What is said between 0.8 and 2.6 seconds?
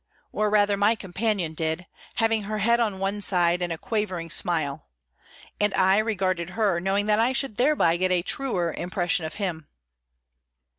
companion did, having her